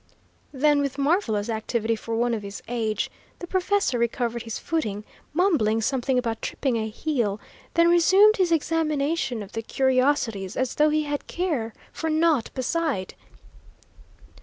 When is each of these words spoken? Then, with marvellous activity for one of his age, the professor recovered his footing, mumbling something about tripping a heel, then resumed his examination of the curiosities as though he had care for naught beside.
Then, 0.51 0.81
with 0.81 0.97
marvellous 0.97 1.47
activity 1.47 1.95
for 1.95 2.15
one 2.15 2.33
of 2.33 2.41
his 2.41 2.63
age, 2.67 3.11
the 3.37 3.45
professor 3.45 3.99
recovered 3.99 4.41
his 4.41 4.57
footing, 4.57 5.03
mumbling 5.31 5.79
something 5.79 6.17
about 6.17 6.41
tripping 6.41 6.75
a 6.75 6.89
heel, 6.89 7.39
then 7.75 7.87
resumed 7.87 8.37
his 8.37 8.51
examination 8.51 9.43
of 9.43 9.51
the 9.51 9.61
curiosities 9.61 10.57
as 10.57 10.73
though 10.73 10.89
he 10.89 11.03
had 11.03 11.27
care 11.27 11.71
for 11.93 12.09
naught 12.09 12.49
beside. 12.55 13.13